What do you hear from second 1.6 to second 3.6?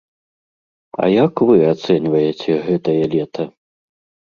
ацэньваеце гэтае лета?